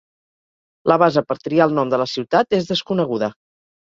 [0.91, 3.29] La base per triar el nom de la ciutat és desconeguda.